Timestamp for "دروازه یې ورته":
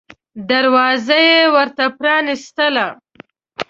0.49-1.83